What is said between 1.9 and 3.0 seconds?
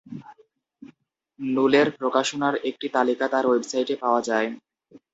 প্রকাশনার একটি